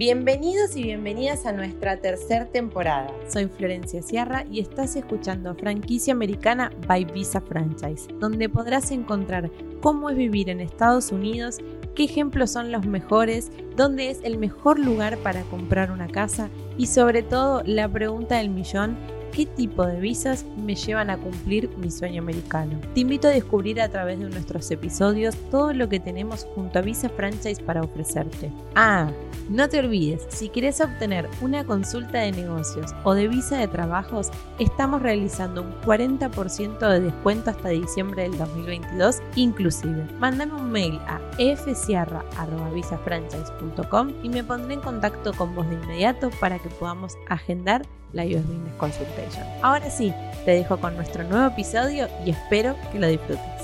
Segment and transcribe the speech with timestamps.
[0.00, 3.12] Bienvenidos y bienvenidas a nuestra tercera temporada.
[3.28, 9.50] Soy Florencia Sierra y estás escuchando Franquicia Americana by Visa Franchise, donde podrás encontrar
[9.82, 11.58] cómo es vivir en Estados Unidos,
[11.94, 16.48] qué ejemplos son los mejores, dónde es el mejor lugar para comprar una casa
[16.78, 18.96] y sobre todo la pregunta del millón
[19.30, 22.80] qué tipo de visas me llevan a cumplir mi sueño americano.
[22.94, 26.82] Te invito a descubrir a través de nuestros episodios todo lo que tenemos junto a
[26.82, 28.52] Visa Franchise para ofrecerte.
[28.74, 29.10] Ah,
[29.48, 34.30] no te olvides, si quieres obtener una consulta de negocios o de visa de trabajos,
[34.60, 40.06] estamos realizando un 40% de descuento hasta diciembre del 2022 inclusive.
[40.20, 46.58] Mándame un mail a fsierra.visafranchise.com y me pondré en contacto con vos de inmediato para
[46.58, 49.46] que podamos agendar la US Business Consultation.
[49.62, 50.12] Ahora sí,
[50.44, 53.59] te dejo con nuestro nuevo episodio y espero que lo disfrutes.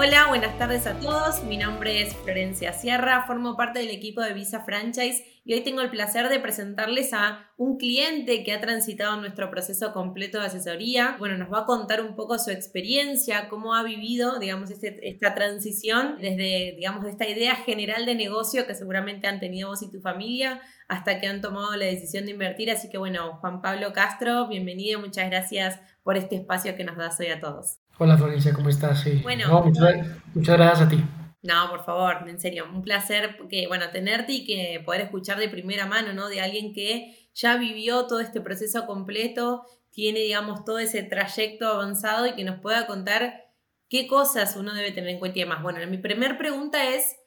[0.00, 1.42] Hola, buenas tardes a todos.
[1.42, 5.80] Mi nombre es Florencia Sierra, formo parte del equipo de Visa Franchise y hoy tengo
[5.80, 11.16] el placer de presentarles a un cliente que ha transitado nuestro proceso completo de asesoría.
[11.18, 15.34] Bueno, nos va a contar un poco su experiencia, cómo ha vivido, digamos, este, esta
[15.34, 20.00] transición desde, digamos, esta idea general de negocio que seguramente han tenido vos y tu
[20.00, 22.70] familia hasta que han tomado la decisión de invertir.
[22.70, 27.20] Así que bueno, Juan Pablo Castro, bienvenido, muchas gracias por este espacio que nos das
[27.20, 27.80] hoy a todos.
[27.98, 29.02] Hola Florencia, ¿cómo estás?
[29.02, 29.20] Sí.
[29.22, 31.04] Bueno, muchas, muchas gracias a ti.
[31.42, 35.50] No, por favor, en serio, un placer que, bueno, tenerte y que poder escuchar de
[35.50, 36.30] primera mano, ¿no?
[36.30, 42.26] De alguien que ya vivió todo este proceso completo, tiene, digamos, todo ese trayecto avanzado
[42.26, 43.44] y que nos pueda contar
[43.90, 45.62] qué cosas uno debe tener en cuenta y demás.
[45.62, 47.17] Bueno, mi primera pregunta es,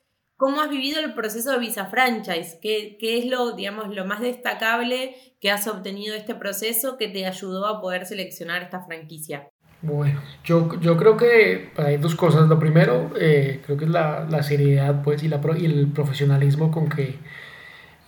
[0.42, 2.58] ¿cómo has vivido el proceso de Visa Franchise?
[2.59, 7.08] ¿Qué, ¿Qué, es lo, digamos, lo más destacable que has obtenido de este proceso que
[7.09, 9.50] te ayudó a poder seleccionar esta franquicia?
[9.84, 12.50] Bueno, yo, yo creo que hay dos cosas.
[12.50, 16.72] Lo primero, eh, creo que es la, la, seriedad pues, y, la, y el profesionalismo
[16.72, 17.19] con que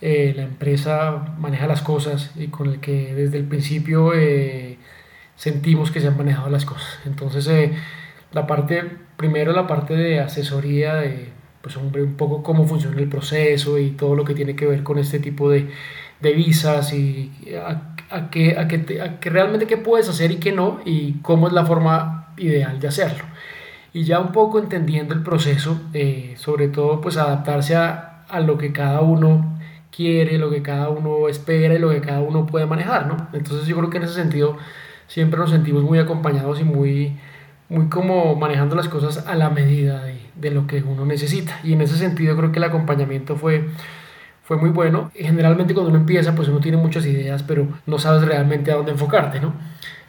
[0.00, 4.76] eh, la empresa maneja las cosas y con el que desde el principio eh,
[5.36, 6.98] sentimos que se han manejado las cosas.
[7.06, 7.70] Entonces,
[8.32, 11.32] la parte, primero la parte de asesoría, de,
[11.64, 14.82] pues hombre, un poco cómo funciona el proceso y todo lo que tiene que ver
[14.82, 15.70] con este tipo de,
[16.20, 20.52] de visas y a qué, a qué, a qué realmente qué puedes hacer y qué
[20.52, 23.24] no y cómo es la forma ideal de hacerlo.
[23.94, 28.58] Y ya un poco entendiendo el proceso, eh, sobre todo pues adaptarse a, a, lo
[28.58, 29.58] que cada uno
[29.90, 33.28] quiere, lo que cada uno espera y lo que cada uno puede manejar, ¿no?
[33.32, 34.58] Entonces yo creo que en ese sentido
[35.06, 37.16] siempre nos sentimos muy acompañados y muy,
[37.70, 41.60] muy como manejando las cosas a la medida de, de lo que uno necesita.
[41.62, 43.68] Y en ese sentido creo que el acompañamiento fue
[44.44, 45.10] fue muy bueno.
[45.14, 48.92] Generalmente cuando uno empieza, pues uno tiene muchas ideas, pero no sabes realmente a dónde
[48.92, 49.54] enfocarte, ¿no?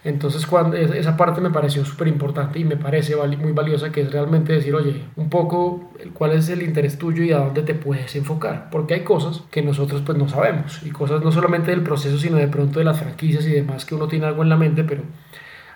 [0.04, 4.12] Entonces cuando, esa parte me pareció súper importante y me parece muy valiosa, que es
[4.12, 8.16] realmente decir, oye, un poco cuál es el interés tuyo y a dónde te puedes
[8.16, 12.20] enfocar, porque hay cosas que nosotros pues no sabemos, y cosas no solamente del proceso,
[12.20, 14.84] sino de pronto de las franquicias y demás, que uno tiene algo en la mente,
[14.84, 15.02] pero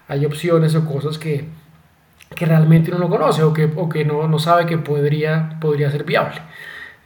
[0.07, 1.45] hay opciones o cosas que,
[2.35, 5.91] que realmente uno no conoce o que, o que no, no sabe que podría, podría
[5.91, 6.41] ser viable.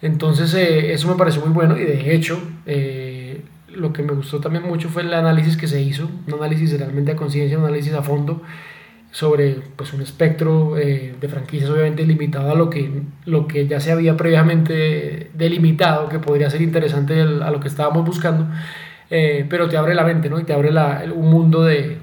[0.02, 4.42] Entonces eh, eso me pareció muy bueno y de hecho eh, lo que me gustó
[4.42, 7.94] también mucho fue el análisis que se hizo, un análisis realmente a conciencia, un análisis
[7.94, 8.42] a fondo
[9.12, 13.80] sobre pues, un espectro eh, de franquicias obviamente limitado a lo que, lo que ya
[13.80, 18.48] se había previamente delimitado, que podría ser interesante a lo que estábamos buscando,
[19.10, 20.40] pero te abre la mente ¿no?
[20.40, 22.00] y te abre la, un mundo de,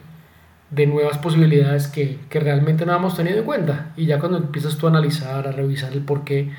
[0.70, 3.92] de nuevas posibilidades que, que, realmente no habíamos tenido en cuenta.
[3.96, 6.50] Y ya cuando empiezas tú a analizar, a revisar el por qué,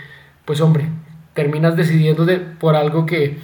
[0.46, 0.88] pues hombre,
[1.34, 3.38] terminas decidiéndote por algo que,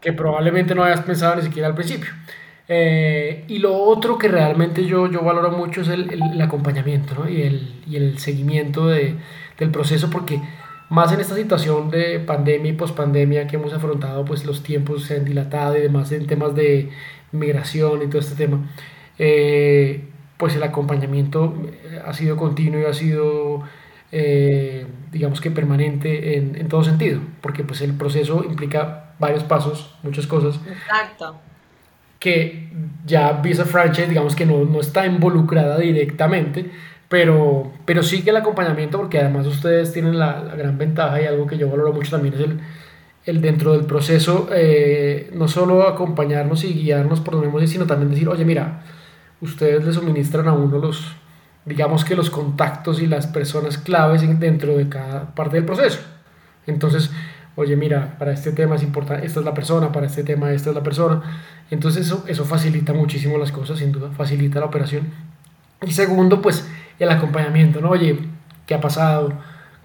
[0.00, 2.10] que probablemente no hayas pensado ni siquiera al principio.
[2.72, 7.28] Eh, y lo otro que realmente yo, yo valoro mucho es el, el, acompañamiento ¿no?
[7.28, 9.16] y, el, y, el, seguimiento de,
[9.58, 10.40] del proceso, porque
[10.88, 15.16] más en esta situación de pandemia y pospandemia que hemos afrontado, pues los tiempos se
[15.16, 16.90] han dilatado y demás en temas de
[17.32, 18.70] migración y todo este tema,
[19.22, 20.04] eh,
[20.38, 21.54] pues el acompañamiento
[22.06, 23.62] ha sido continuo y ha sido
[24.12, 29.94] eh, digamos que permanente en, en, todo sentido, porque pues el proceso implica varios pasos,
[30.02, 30.58] muchas cosas.
[30.66, 31.38] Exacto.
[32.18, 32.70] Que
[33.04, 36.70] ya Visa Franchise, digamos que no, no está involucrada directamente,
[37.10, 41.26] pero, pero sí que el acompañamiento, porque además ustedes tienen la, la gran ventaja y
[41.26, 42.60] algo que yo valoro mucho también es el,
[43.26, 48.10] el dentro del proceso, eh, no solo acompañarnos y guiarnos por donde hemos sino también
[48.10, 48.82] decir, oye, mira,
[49.40, 51.12] ustedes le suministran a uno los,
[51.64, 56.00] digamos que los contactos y las personas claves dentro de cada parte del proceso.
[56.66, 57.10] Entonces,
[57.56, 60.70] oye, mira, para este tema es importante, esta es la persona, para este tema esta
[60.70, 61.22] es la persona.
[61.70, 65.08] Entonces eso, eso facilita muchísimo las cosas, sin duda, facilita la operación.
[65.82, 67.90] Y segundo, pues el acompañamiento, ¿no?
[67.90, 68.18] Oye,
[68.66, 69.32] ¿qué ha pasado?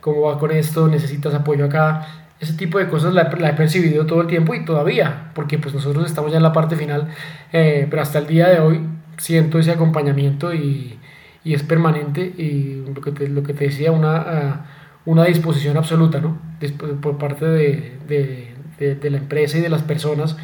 [0.02, 0.88] ¿Cómo va con esto?
[0.88, 2.26] ¿Necesitas apoyo acá?
[2.40, 6.06] ese tipo de cosas la, he percibido todo el tiempo y todavía, porque pues nosotros
[6.06, 7.08] estamos ya en la parte final,
[7.54, 8.82] eh, pero hasta el día de hoy
[9.18, 11.00] siento ese acompañamiento y,
[11.44, 14.66] y es permanente y lo que te, lo que te decía, una, ah,
[15.06, 16.40] una disposición absoluta ¿no?
[17.02, 20.36] por parte de, de, de, la empresa y de las personas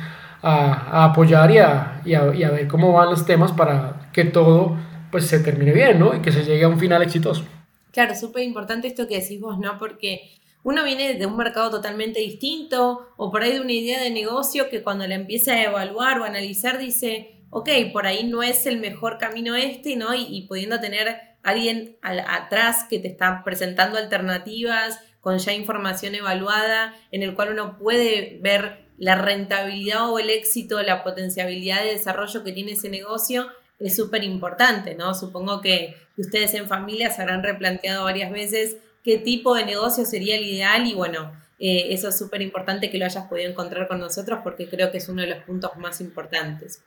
[0.41, 4.09] a, a apoyar y a, y a, y a ver cómo van los temas para
[4.13, 4.77] que todo
[5.11, 6.15] pues se termine bien, ¿no?
[6.15, 7.43] Y que se llegue a un final exitoso.
[7.91, 9.77] Claro, súper importante esto que decís vos, ¿no?
[9.77, 14.09] Porque uno viene de un mercado totalmente distinto o por ahí de una idea de
[14.09, 18.65] negocio que cuando la empieza a evaluar o analizar dice, ok, por ahí no es
[18.65, 20.15] el mejor camino este, ¿no?
[20.15, 27.23] Y, pudiendo tener alguien atrás que te está presentando alternativas con ya información evaluada en
[27.23, 32.53] el cual uno puede ver la rentabilidad o el éxito, la potencialidad de desarrollo que
[32.53, 33.47] tiene ese negocio
[33.79, 35.13] es súper importante, ¿no?
[35.13, 40.35] Supongo que ustedes en familia se habrán replanteado varias veces qué tipo de negocio sería
[40.35, 43.99] el ideal y bueno, eh, eso es súper importante que lo hayas podido encontrar con
[43.99, 46.83] nosotros porque creo que es uno de los puntos más importantes.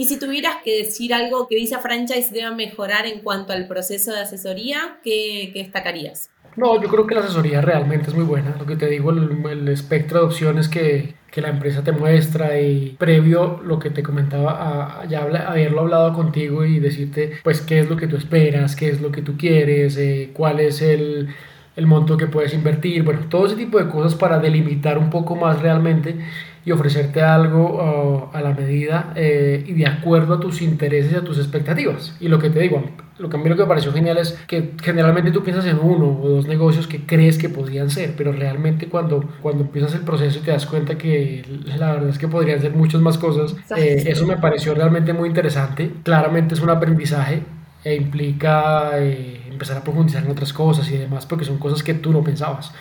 [0.00, 4.10] Y si tuvieras que decir algo que Visa Franchise deba mejorar en cuanto al proceso
[4.12, 6.30] de asesoría, ¿qué, destacarías?
[6.56, 8.56] No, yo creo que la asesoría realmente es muy buena.
[8.58, 12.96] Lo que te digo, el espectro de opciones que, que la empresa te muestra y
[12.98, 17.90] previo lo que te comentaba a, ya haberlo hablado contigo y decirte pues qué es
[17.90, 21.28] lo que tú esperas, qué es lo que tú quieres, eh, cuál es el,
[21.76, 25.36] el monto que puedes invertir, bueno, todo ese tipo de cosas para delimitar un poco
[25.36, 26.16] más realmente
[26.64, 31.14] y ofrecerte algo uh, a la medida eh, y de acuerdo a tus intereses y
[31.16, 32.14] a tus expectativas.
[32.20, 32.84] Y lo que te digo,
[33.18, 35.78] lo que a mí lo que me pareció genial es que generalmente tú piensas en
[35.78, 40.02] uno o dos negocios que crees que podrían ser, pero realmente cuando, cuando empiezas el
[40.02, 43.56] proceso y te das cuenta que la verdad es que podrían ser muchas más cosas,
[43.76, 45.90] eh, eso me pareció realmente muy interesante.
[46.02, 47.42] Claramente es un aprendizaje
[47.82, 51.94] e implica eh, empezar a profundizar en otras cosas y demás, porque son cosas que
[51.94, 52.72] tú no pensabas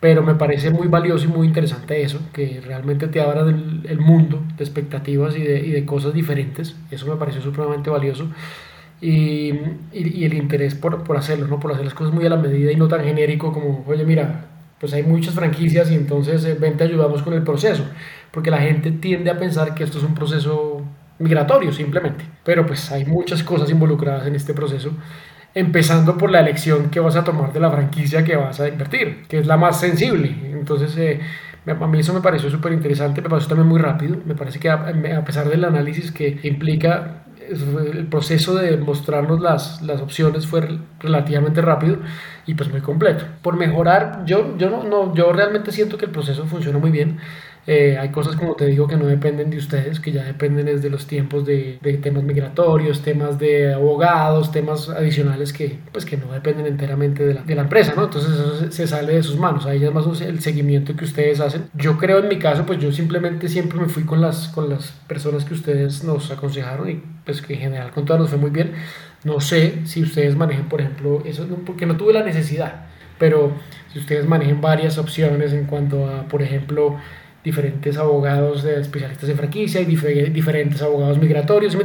[0.00, 4.42] pero me parece muy valioso y muy interesante eso, que realmente te abra el, mundo
[4.56, 8.28] de expectativas y de, y de, cosas diferentes, eso me pareció supremamente valioso.
[9.00, 9.52] Y,
[9.92, 11.60] y, el interés por, por, hacerlo, ¿no?
[11.60, 14.46] por hacer las cosas muy a la medida y no tan genérico como, oye, mira,
[14.80, 17.84] pues hay muchas franquicias y entonces eh, ven, te ayudamos con el proceso,
[18.30, 20.82] porque la gente tiende a pensar que esto es un proceso
[21.18, 24.92] migratorio simplemente, pero pues hay muchas cosas involucradas en este proceso
[25.56, 29.22] empezando por la elección que vas a tomar de la franquicia que vas a invertir,
[29.26, 30.36] que es la más sensible.
[30.52, 31.18] Entonces, eh,
[31.66, 34.68] a mí eso me pareció súper interesante, me pareció también muy rápido, me parece que
[34.68, 41.62] a, pesar del análisis que implica el proceso de mostrarnos las, las opciones fue relativamente
[41.62, 42.00] rápido
[42.44, 43.24] y pues muy completo.
[43.40, 47.18] Por mejorar, yo, yo, no, yo realmente siento que el proceso funciona muy bien.
[47.66, 50.88] Eh, hay cosas, como te digo, que no dependen de ustedes, que ya dependen desde
[50.88, 56.30] los tiempos de, de, temas migratorios, temas de abogados, temas adicionales que, pues, que no
[56.30, 58.04] dependen enteramente de la, de la empresa, ¿no?
[58.04, 59.66] Entonces eso se, sale de sus manos.
[59.66, 61.68] Ahí es más el seguimiento que ustedes hacen.
[61.74, 64.92] Yo creo en mi caso, pues yo simplemente siempre me fui con las, con las
[65.08, 68.50] personas que ustedes nos aconsejaron y pues que en general con todas nos fue muy
[68.50, 68.72] bien.
[69.24, 72.86] No sé si ustedes manejen, por ejemplo, eso, porque no tuve la necesidad,
[73.18, 73.50] pero
[73.92, 76.96] si ustedes manejen varias opciones en cuanto a, por ejemplo,
[77.46, 81.84] diferentes abogados de especialistas en franquicia y diferentes abogados migratorios, ¿me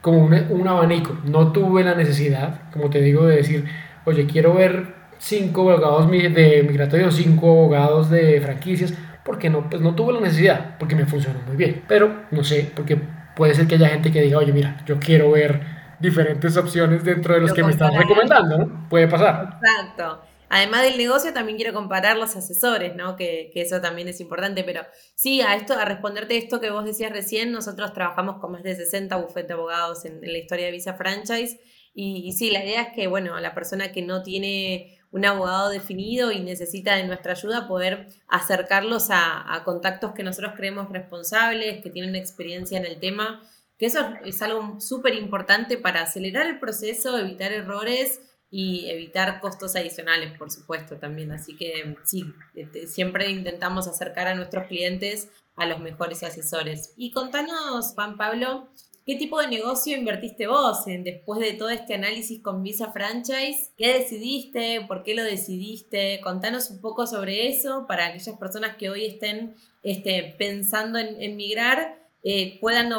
[0.00, 1.16] Como un, un, abanico.
[1.24, 3.64] No tuve la necesidad, como te digo, de decir,
[4.06, 8.92] oye, quiero ver cinco abogados de migratorios, cinco abogados de franquicias,
[9.24, 11.84] porque no, pues no tuve la necesidad, porque me funcionó muy bien.
[11.86, 12.98] Pero no sé, porque
[13.36, 15.60] puede ser que haya gente que diga, oye, mira, yo quiero ver
[16.00, 18.88] diferentes opciones dentro de los que me están recomendando, ¿no?
[18.88, 19.60] Puede pasar.
[19.62, 20.27] Exacto.
[20.50, 23.16] Además del negocio, también quiero comparar los asesores, ¿no?
[23.16, 24.64] Que, eso también es importante.
[24.64, 24.82] Pero
[25.14, 28.74] sí, a esto, a responderte esto que vos decías recién, nosotros trabajamos con más de
[28.74, 31.60] 60 bufetes de abogados en, la historia de Visa Franchise.
[31.94, 36.30] Y, sí, la idea es que, bueno, la persona que no tiene un abogado definido
[36.30, 41.90] y necesita de nuestra ayuda, poder acercarlos a, a contactos que nosotros creemos responsables, que
[41.90, 43.42] tienen experiencia en el tema,
[43.78, 49.76] que eso es algo súper importante para acelerar el proceso, evitar errores y evitar costos
[49.76, 51.32] adicionales, por supuesto, también.
[51.32, 52.24] Así que sí,
[52.54, 56.94] este, siempre intentamos acercar a nuestros clientes a los mejores asesores.
[56.96, 58.68] Y contanos, Juan Pablo,
[59.04, 63.70] ¿qué tipo de negocio invertiste vos después de todo este análisis con Visa Franchise?
[63.76, 64.82] ¿Qué decidiste?
[64.86, 66.20] ¿Por qué lo decidiste?
[66.22, 71.36] Contanos un poco sobre eso para aquellas personas que hoy estén este, pensando en, en
[71.36, 71.98] migrar
[72.30, 72.90] eh, puedan,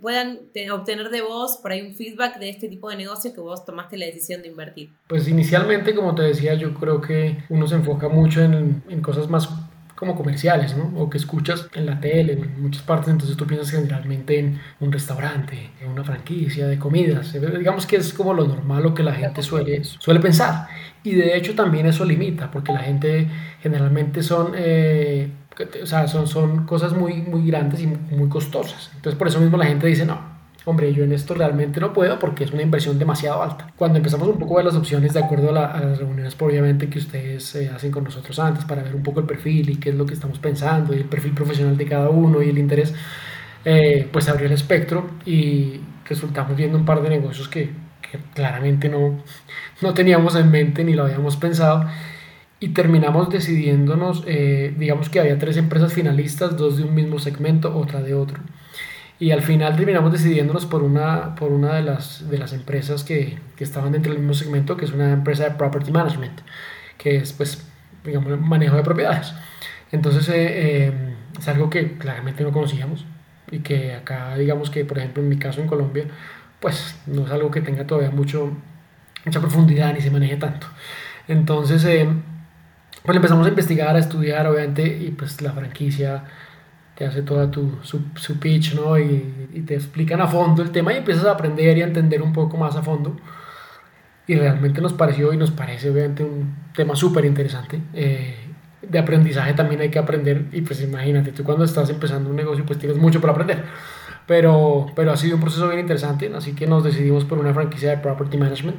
[0.00, 0.38] puedan
[0.72, 3.98] obtener de vos por ahí un feedback de este tipo de negocio que vos tomaste
[3.98, 4.88] la decisión de invertir?
[5.06, 9.28] Pues inicialmente, como te decía, yo creo que uno se enfoca mucho en, en cosas
[9.28, 9.46] más
[9.98, 10.92] como comerciales, ¿no?
[10.96, 14.92] O que escuchas en la tele, en muchas partes, entonces tú piensas generalmente en un
[14.92, 19.12] restaurante, en una franquicia de comidas, digamos que es como lo normal, lo que la
[19.12, 20.68] gente suele, suele pensar.
[21.02, 23.28] y de hecho también eso limita, porque la gente
[23.60, 25.30] generalmente son, eh,
[25.64, 28.90] o sea, son, son cosas muy, muy grandes y muy costosas.
[28.96, 30.18] Entonces por eso mismo la gente dice, no,
[30.64, 33.72] hombre, yo en esto realmente no puedo porque es una inversión demasiado alta.
[33.76, 36.98] Cuando empezamos un poco a ver las opciones de acuerdo a, las reuniones, obviamente, que
[36.98, 39.94] ustedes eh, hacen con nosotros antes para ver un poco el perfil y qué es
[39.94, 42.94] lo que estamos pensando y el perfil profesional de cada uno y el interés,
[43.64, 47.70] eh, pues abrió el espectro y resultamos viendo un par de negocios que,
[48.02, 49.22] que claramente no,
[49.80, 51.86] no teníamos en mente ni lo habíamos pensado
[52.60, 57.76] y terminamos decidiéndonos, eh, digamos que había tres empresas finalistas, dos de un mismo segmento,
[57.76, 58.38] otra de otro.
[59.20, 63.38] Y al final terminamos decidiéndonos por una, por una de, las, de las empresas que,
[63.56, 66.40] que estaban dentro del mismo segmento, que es una empresa de property management,
[66.96, 67.66] que es pues,
[68.04, 69.34] digamos, manejo de propiedades.
[69.92, 73.06] Entonces eh, eh, es algo que claramente no conocíamos
[73.50, 76.06] y que acá, digamos que por ejemplo en mi caso en Colombia,
[76.60, 78.52] pues no es algo que tenga todavía mucho,
[79.24, 80.66] mucha profundidad ni se maneje tanto.
[81.28, 82.08] Entonces, eh,
[83.02, 86.24] pues empezamos a investigar, a estudiar, obviamente, y pues la franquicia
[86.94, 88.98] te hace toda tu, su, su pitch, ¿no?
[88.98, 92.22] Y, y, te explican a fondo el tema y empiezas a aprender y a entender
[92.22, 93.16] un poco más a fondo.
[94.26, 97.80] Y realmente nos pareció y nos parece obviamente un tema súper interesante.
[97.94, 98.34] Eh,
[98.82, 102.64] de aprendizaje también hay que aprender y pues imagínate, tú cuando estás empezando un negocio
[102.66, 103.64] pues tienes mucho por aprender.
[104.26, 107.90] Pero, pero ha sido un proceso bien interesante, así que nos decidimos por una franquicia
[107.90, 108.76] de Property Management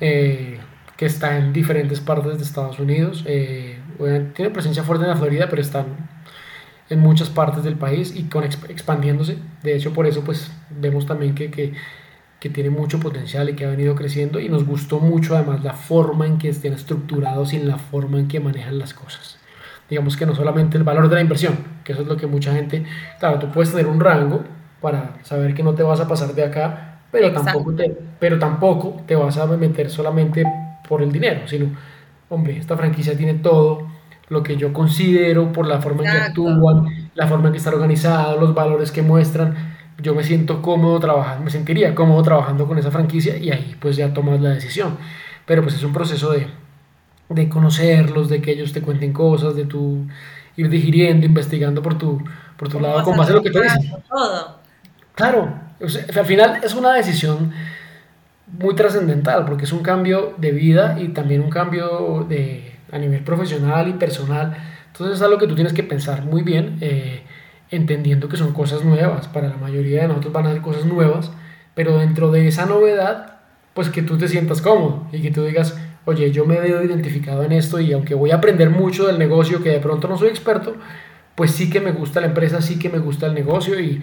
[0.00, 0.60] eh,
[0.98, 3.22] que está en diferentes partes de Estados Unidos.
[3.24, 3.78] Eh,
[4.34, 5.86] tiene presencia fuerte en la Florida, pero están
[6.90, 9.38] en muchas partes del país y con expandiéndose.
[9.62, 11.72] De hecho, por eso pues vemos también que, que,
[12.40, 15.74] que, tiene mucho potencial y que ha venido creciendo y nos gustó mucho además la
[15.74, 19.38] forma en que estén estructurados y en la forma en que manejan las cosas.
[19.88, 22.52] Digamos que no solamente el valor de la inversión, que eso es lo que mucha
[22.52, 22.84] gente,
[23.20, 24.42] claro, tú puedes tener un rango
[24.80, 29.00] para saber que no te vas a pasar de acá, pero tampoco, te, pero tampoco
[29.06, 30.44] te vas a meter solamente
[30.86, 31.70] por el dinero, sino,
[32.28, 33.88] hombre, esta franquicia tiene todo,
[34.28, 37.74] lo que yo considero por la forma en que actúan, la forma en que están
[37.74, 39.76] organizados, los valores que muestran.
[40.00, 43.96] Yo me siento cómodo trabajando, me sentiría cómodo trabajando con esa franquicia y ahí pues
[43.96, 44.96] ya tomas la decisión.
[45.46, 46.46] Pero pues es un proceso de,
[47.30, 50.06] de conocerlos, de que ellos te cuenten cosas, de tu
[50.56, 52.22] ir digiriendo, investigando por tu,
[52.56, 53.92] por tu lado con base a lo que te dicen.
[55.14, 57.52] Claro, al final es una decisión
[58.52, 63.22] muy trascendental porque es un cambio de vida y también un cambio de, a nivel
[63.22, 64.56] profesional y personal.
[64.86, 67.22] Entonces es algo que tú tienes que pensar muy bien, eh,
[67.70, 69.28] entendiendo que son cosas nuevas.
[69.28, 71.30] Para la mayoría de nosotros van a ser cosas nuevas,
[71.74, 73.38] pero dentro de esa novedad,
[73.74, 77.44] pues que tú te sientas cómodo y que tú digas, oye, yo me veo identificado
[77.44, 80.28] en esto y aunque voy a aprender mucho del negocio, que de pronto no soy
[80.28, 80.74] experto,
[81.34, 84.02] pues sí que me gusta la empresa, sí que me gusta el negocio y,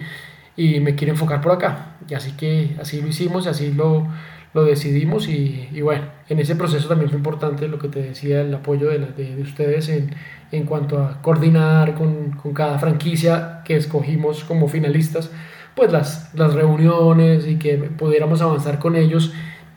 [0.56, 1.96] y me quiero enfocar por acá.
[2.08, 4.08] Y así que así lo hicimos y así lo,
[4.54, 8.40] lo decidimos y, y, bueno, en ese proceso también fue importante lo que te decía,
[8.40, 10.14] el apoyo de, de, de ustedes en,
[10.52, 15.30] en, cuanto a coordinar con, con, cada franquicia que escogimos como finalistas,
[15.74, 19.32] pues las, las reuniones y que pudiéramos avanzar con ellos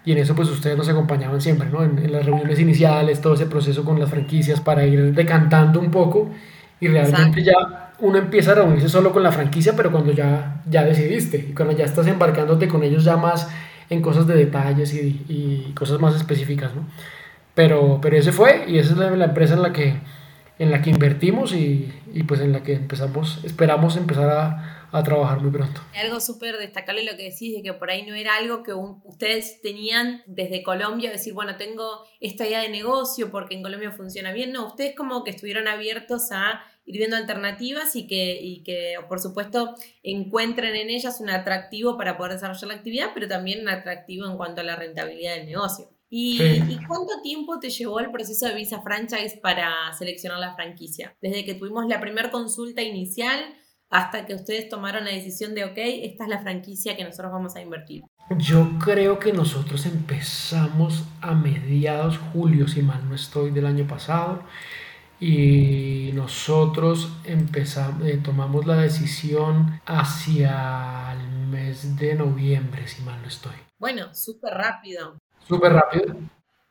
[0.06, 1.84] y en eso pues ustedes nos acompañaban siempre, ¿no?
[1.84, 5.92] En, en las reuniones iniciales, todo ese proceso con las franquicias para ir decantando un
[5.92, 6.30] poco
[6.80, 10.84] y realmente ya uno empieza a reunirse solo con la franquicia, pero cuando ya, ya
[10.84, 13.50] decidiste y cuando ya estás embarcándote con ellos ya más
[13.90, 16.88] en cosas de detalles y, y cosas más específicas, ¿no?
[17.56, 19.96] Pero, pero ese fue y esa es la, empresa en la que,
[20.60, 25.04] en la que invertimos y, y pues en la que empezamos, esperamos empezar a, a
[25.04, 25.82] trabajar muy pronto.
[25.96, 29.62] Algo súper destacable lo que decís, de que por ahí no era algo que ustedes
[29.62, 34.52] tenían desde Colombia, decir, bueno, tengo esta idea de negocio porque en Colombia funciona bien.
[34.52, 39.20] No, ustedes como que estuvieron abiertos a ir viendo alternativas y que, y que, por
[39.20, 44.26] supuesto, encuentren en ellas un atractivo para poder desarrollar la actividad, pero también un atractivo
[44.26, 45.86] en cuanto a la rentabilidad del negocio.
[46.10, 46.64] ¿Y, sí.
[46.68, 51.16] ¿Y, cuánto tiempo te llevó el proceso de Visa Franchise para seleccionar la franquicia?
[51.22, 53.40] Desde que tuvimos la primera consulta inicial
[53.92, 57.56] hasta que ustedes tomaron la decisión de, ok, esta es la franquicia que nosotros vamos
[57.56, 58.02] a invertir.
[58.38, 64.44] Yo creo que nosotros empezamos a mediados julio, si mal no estoy, del año pasado
[65.20, 73.28] y nosotros empezamos, eh, tomamos la decisión hacia el mes de noviembre, si mal no
[73.28, 73.56] estoy.
[73.78, 75.18] Bueno, súper rápido.
[75.48, 76.16] Súper rápido.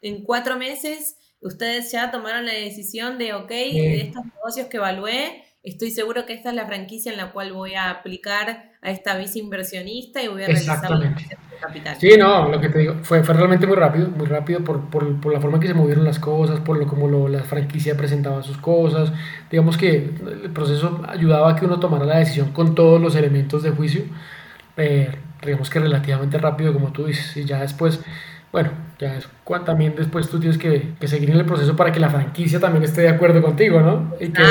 [0.01, 4.77] En cuatro meses ustedes ya tomaron la decisión de, ok, eh, de estos negocios que
[4.79, 8.91] evalué, estoy seguro que esta es la franquicia en la cual voy a aplicar a
[8.91, 11.15] esta visa inversionista y voy a realizar la
[11.61, 11.97] capital.
[11.99, 15.21] Sí, no, lo que te digo, fue, fue realmente muy rápido, muy rápido por, por,
[15.21, 17.97] por, la forma en que se movieron las cosas, por lo como lo, la franquicia
[17.97, 19.13] presentaba sus cosas.
[19.51, 19.97] Digamos que
[20.45, 24.03] el proceso ayudaba a que uno tomara la decisión con todos los elementos de juicio,
[24.77, 25.11] eh,
[25.45, 28.01] digamos que relativamente rápido, como tú dices, y ya después
[28.53, 32.01] bueno, ya es cuando también después tú tienes que, seguir en el proceso para que
[32.01, 34.15] la franquicia también esté de acuerdo contigo, ¿no?
[34.21, 34.43] Y que,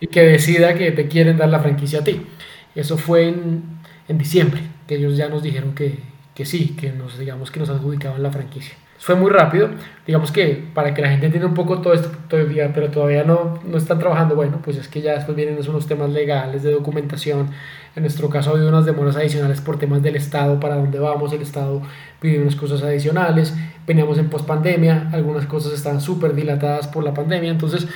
[0.00, 2.26] y que decida que te quieren dar la franquicia a ti.
[2.74, 3.62] Eso fue en,
[4.08, 5.98] en diciembre, que ellos ya nos dijeron que,
[6.34, 8.74] que sí, que nos, digamos, que nos adjudicaban la franquicia.
[8.98, 9.68] Fue muy rápido,
[10.06, 13.24] digamos que para que la gente entienda un poco todo esto todo día, pero todavía
[13.24, 16.72] no, no están trabajando, bueno, pues es que ya después vienen unos temas legales de
[16.72, 17.50] documentación,
[17.94, 21.32] en nuestro caso ha habido unas demoras adicionales por temas del Estado, para dónde vamos,
[21.32, 21.82] el Estado
[22.20, 23.54] pide unas cosas adicionales,
[23.86, 27.86] veníamos en pospandemia, algunas cosas están súper dilatadas por la pandemia, entonces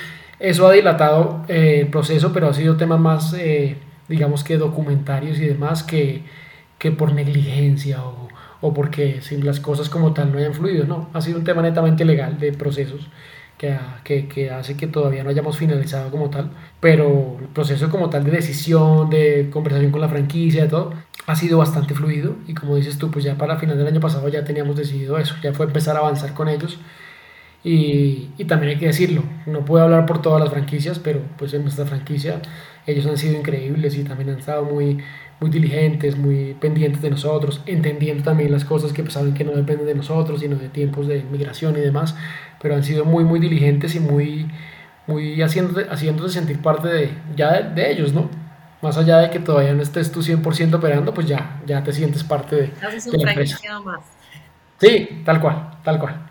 [0.41, 5.39] eso ha dilatado eh, el proceso, pero ha sido temas más, eh, digamos que documentarios
[5.39, 6.23] y demás, que,
[6.77, 8.27] que por negligencia o,
[8.61, 11.61] o porque sin las cosas como tal no hayan fluido, no, ha sido un tema
[11.61, 13.07] netamente legal de procesos
[13.57, 18.09] que, que, que, hace que todavía no hayamos finalizado como tal, pero el proceso como
[18.09, 20.93] tal de decisión, de conversación con la franquicia, de todo,
[21.27, 24.27] ha sido bastante fluido y como dices tú, pues ya para final del año pasado
[24.29, 26.79] ya teníamos decidido eso, ya fue empezar a avanzar con ellos
[27.63, 31.53] y, y también hay que decirlo, no puedo hablar por todas las franquicias, pero pues
[31.53, 32.41] en nuestra franquicia
[32.87, 34.97] ellos han sido increíbles y también han estado muy,
[35.39, 39.51] muy diligentes, muy pendientes de nosotros, entendiendo también las cosas que pues, saben que no
[39.51, 42.15] dependen de nosotros, sino de tiempos de migración y demás,
[42.61, 44.49] pero han sido muy, muy diligentes y muy,
[45.05, 48.29] muy haciéndote, haciéndose sentir parte de, ya de, ellos, ¿no?
[48.81, 52.23] Más allá de que todavía no estés tú 100% operando, pues ya, ya te sientes
[52.23, 53.59] parte de, de la empresa.
[53.83, 54.01] Más.
[54.79, 56.30] Sí, tal cual, tal cual.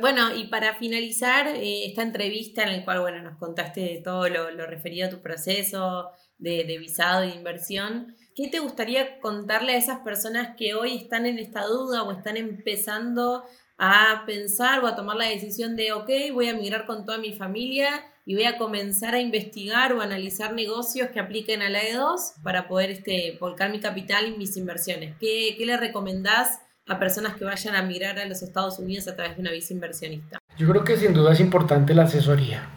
[0.00, 4.28] Bueno, y para finalizar eh, esta entrevista en la cual bueno, nos contaste de todo
[4.28, 9.76] lo, referido a tu proceso de, de visado e inversión, ¿qué te gustaría contarle a
[9.76, 13.44] esas personas que hoy están en esta duda o están empezando
[13.78, 17.34] a pensar o a tomar la decisión de, ok, voy a migrar con toda mi
[17.34, 22.42] familia y voy a comenzar a investigar o analizar negocios que apliquen a la E2
[22.42, 25.16] para poder este, volcar mi capital y mis inversiones?
[25.20, 29.16] ¿Qué, qué le recomendás a personas que vayan a migrar a los Estados Unidos a
[29.16, 30.38] través de una visa inversionista?
[30.56, 32.68] Yo creo que sin duda es importante la asesoría.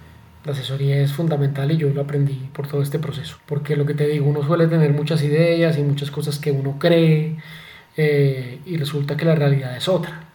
[0.46, 3.38] La asesoría es fundamental y yo lo aprendí por todo este proceso.
[3.46, 6.80] Porque lo que te digo, uno suele tener muchas ideas y muchas cosas que uno
[6.80, 7.38] cree
[7.98, 10.28] eh, y resulta que la realidad es otra.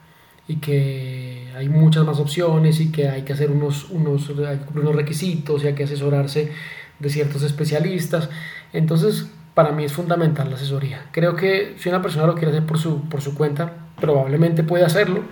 [0.46, 5.64] Y que hay muchas más opciones y que hay que hacer unos, unos, unos requisitos
[5.64, 6.52] y hay que asesorarse
[6.98, 8.28] de ciertos especialistas.
[8.72, 11.06] Entonces, para mí es fundamental la asesoría.
[11.12, 14.84] Creo que si una persona lo quiere hacer por su, por su cuenta, probablemente puede
[14.84, 15.22] hacerlo,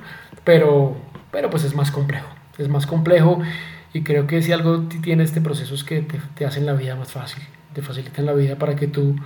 [0.45, 0.97] pero,
[1.31, 2.29] pero pues es más complejo.
[2.59, 3.41] Es más complejo
[3.93, 6.95] y creo que si algo tiene este proceso es que te, te hacen la vida
[6.97, 7.43] más fácil,
[7.75, 9.17] te facilitan la vida para que tú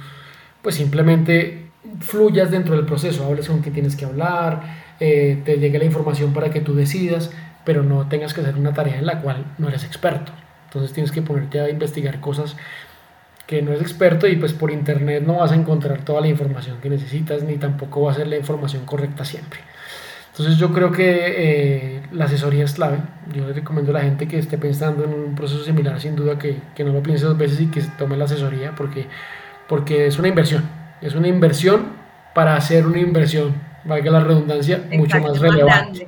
[0.63, 1.67] pues simplemente
[2.01, 4.63] fluyas dentro del proceso, hables con quien tienes que hablar,
[4.99, 7.31] eh, te llegue la información para que tú decidas,
[7.65, 10.33] pero no tengas que hacer una tarea en la cual no eres experto.
[10.67, 12.57] Entonces tienes que ponerte a investigar cosas
[13.47, 16.79] que no es experto y pues por internet no vas a encontrar toda la información
[16.81, 19.61] que necesitas ni tampoco va a ser la información correcta siempre.
[20.31, 22.99] Entonces yo creo que eh, la asesoría es clave.
[23.33, 26.39] Yo le recomiendo a la gente que esté pensando en un proceso similar, sin duda
[26.39, 29.07] que, que no lo piense dos veces y que tome la asesoría porque,
[29.67, 30.69] porque es una inversión.
[31.01, 31.87] Es una inversión
[32.35, 33.55] para hacer una inversión,
[33.85, 36.07] valga la redundancia, mucho más relevante.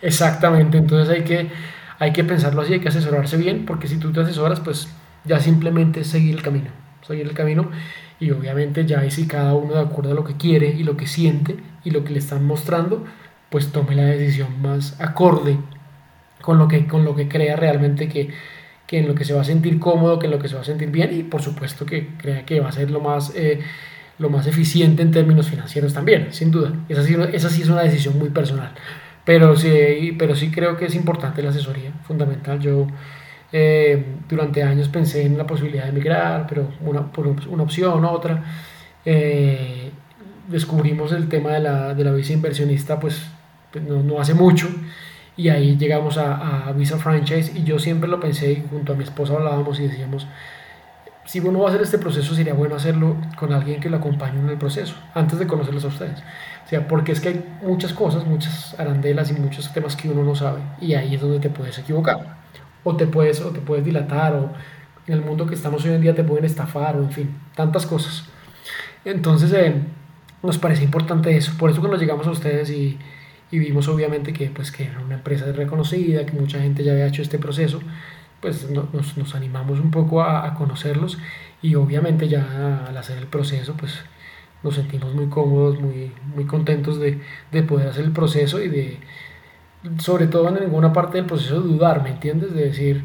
[0.00, 1.50] Exactamente, entonces hay que,
[1.98, 4.88] hay que pensarlo así, hay que asesorarse bien porque si tú te asesoras pues
[5.26, 6.70] ya simplemente seguir el camino,
[7.06, 7.70] seguir el camino
[8.18, 10.96] y obviamente ya ahí si cada uno de acuerdo a lo que quiere y lo
[10.96, 13.04] que siente y lo que le están mostrando,
[13.50, 15.58] pues tome la decisión más acorde
[16.40, 18.30] con lo que, con lo que crea realmente que,
[18.86, 20.62] que en lo que se va a sentir cómodo, que en lo que se va
[20.62, 23.60] a sentir bien y por supuesto que crea que va a ser lo más, eh,
[24.18, 26.72] lo más eficiente en términos financieros también, sin duda.
[26.88, 28.72] Esa sí, esa sí es una decisión muy personal.
[29.24, 32.60] Pero sí, pero sí creo que es importante la asesoría, fundamental.
[32.60, 32.86] Yo
[33.52, 38.42] eh, durante años pensé en la posibilidad de emigrar, pero una, por una opción, otra.
[39.04, 39.90] Eh,
[40.48, 43.26] descubrimos el tema de la, de la visa inversionista pues,
[43.72, 44.68] pues no, no, hace mucho
[45.36, 48.96] y ahí llegamos a, a, Visa Franchise y yo siempre lo pensé y junto a
[48.96, 50.26] mi esposa hablábamos y decíamos,
[51.24, 54.38] si uno va a hacer este proceso sería bueno hacerlo con alguien que lo acompañe
[54.38, 56.20] en el proceso, antes de conocerlos a ustedes.
[56.64, 60.24] O sea, porque es que hay muchas cosas, muchas arandelas y muchos temas que uno
[60.24, 62.35] no sabe y ahí es donde te puedes equivocar
[62.88, 64.52] o te puedes, o te puedes dilatar, o
[65.08, 67.84] en el mundo que estamos hoy en día te pueden estafar, o en fin, tantas
[67.84, 68.28] cosas.
[69.04, 69.74] Entonces, eh,
[70.40, 71.52] nos parece importante eso.
[71.58, 72.96] Por eso cuando llegamos a ustedes y,
[73.50, 77.08] y, vimos obviamente que, pues, que era una empresa reconocida, que mucha gente ya había
[77.08, 77.80] hecho este proceso,
[78.40, 81.18] pues nos, nos, animamos un poco a, a, conocerlos
[81.62, 84.04] y obviamente ya al hacer el proceso, pues
[84.62, 87.20] nos sentimos muy cómodos, muy, muy contentos de,
[87.50, 88.98] de poder hacer el proceso y de
[89.98, 92.54] sobre todo en ninguna parte del proceso dudar, ¿me entiendes?
[92.54, 93.04] De decir,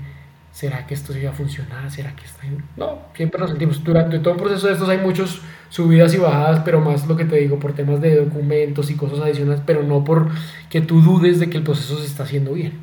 [0.51, 1.89] ¿será que esto sí va a funcionar?
[1.89, 2.43] ¿Será que está
[2.77, 6.61] No, siempre nos sentimos, durante todo un proceso de estos hay muchos subidas y bajadas,
[6.65, 10.03] pero más lo que te digo, por temas de documentos y cosas adicionales, pero no
[10.03, 10.29] por
[10.69, 12.73] que tú dudes de que el proceso se está haciendo bien,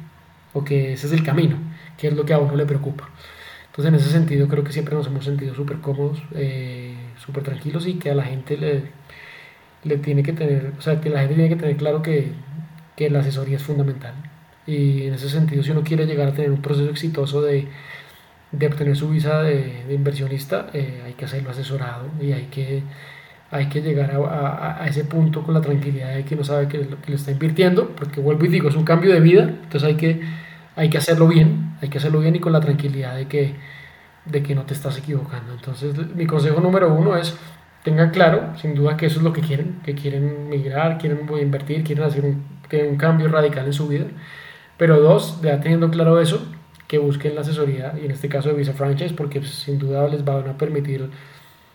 [0.54, 1.56] o que ese es el camino,
[1.96, 3.08] que es lo que a uno le preocupa.
[3.66, 7.86] Entonces, en ese sentido, creo que siempre nos hemos sentido súper cómodos, eh, súper tranquilos
[7.86, 8.84] y que a la gente le,
[9.84, 12.32] le tiene que tener, o sea, que la gente tiene que tener claro que,
[12.98, 14.12] que la asesoría es fundamental.
[14.66, 17.68] Y en ese sentido, si uno quiere llegar a tener un proceso exitoso de,
[18.50, 22.82] de obtener su visa de, de inversionista, eh, hay que hacerlo asesorado y hay que,
[23.52, 26.78] hay que llegar a, a, ese punto con la tranquilidad de que uno sabe que
[26.78, 29.84] lo que le está invirtiendo, porque vuelvo y digo, es un cambio de vida, entonces
[29.84, 30.20] hay que,
[30.74, 33.54] hay que hacerlo bien, hay que hacerlo bien y con la tranquilidad de que,
[34.24, 35.52] de que no te estás equivocando.
[35.52, 37.38] Entonces, mi consejo número uno es
[37.84, 41.84] tengan claro, sin duda, que eso es lo que quieren, que quieren migrar, quieren invertir,
[41.84, 42.57] quieren hacer un,
[42.88, 44.06] un cambio radical en su vida
[44.78, 46.40] pero dos, ya teniendo claro eso,
[46.86, 50.08] que busquen la asesoría, y en este caso de Visa Franchise, porque pues, sin duda
[50.08, 51.10] les van a permitir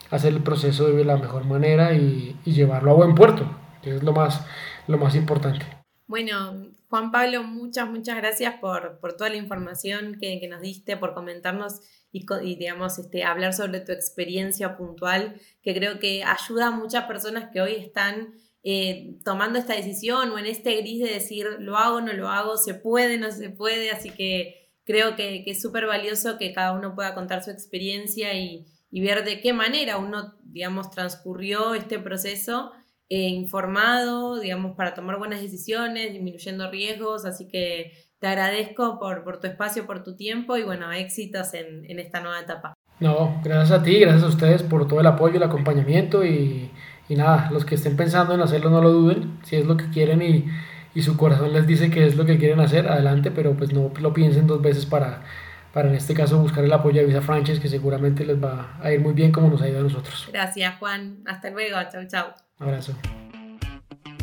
[0.10, 3.46] hacer el proceso de la mejor manera y, llevarlo a buen puerto,
[3.84, 4.44] que es lo más,
[4.88, 5.66] lo más importante.
[6.08, 10.96] Bueno, Juan Pablo, muchas, muchas gracias por, por toda la información que, que, nos diste,
[10.96, 16.68] por comentarnos y, y, digamos, este, hablar sobre tu experiencia puntual, que creo que ayuda
[16.68, 18.34] a muchas personas que hoy están
[18.66, 22.56] eh, tomando esta decisión o en este gris de decir lo hago, no lo hago,
[22.56, 26.96] se puede, no se puede, así que creo que, es súper valioso que cada uno
[26.96, 32.72] pueda contar su experiencia y, ver de qué manera uno, digamos, transcurrió este proceso
[33.10, 39.40] eh, informado, digamos, para tomar buenas decisiones, disminuyendo riesgos, así que te agradezco por, por
[39.40, 42.74] tu espacio, por tu tiempo y bueno, éxitos en, en esta nueva etapa.
[43.00, 46.72] No, gracias a ti, gracias a ustedes por todo el apoyo, el acompañamiento y
[47.10, 49.90] y nada, los que estén pensando en hacerlo no lo duden, si es lo que
[49.90, 50.46] quieren y,
[50.96, 53.92] y su corazón les dice que es lo que quieren hacer, adelante, pero pues no
[54.00, 55.24] lo piensen dos veces para,
[55.74, 58.92] para en este caso buscar el apoyo de Visa Franchise, que seguramente les va a
[58.92, 60.30] ir muy bien como nos ha ido a nosotros.
[60.32, 62.34] Gracias Juan, hasta luego, chao chao.
[62.60, 62.94] Abrazo.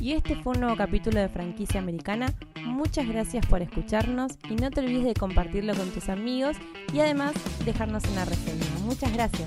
[0.01, 2.33] Y este fue un nuevo capítulo de Franquicia Americana.
[2.65, 6.57] Muchas gracias por escucharnos y no te olvides de compartirlo con tus amigos
[6.95, 7.35] y además
[7.67, 8.65] dejarnos una reseña.
[8.83, 9.47] Muchas gracias.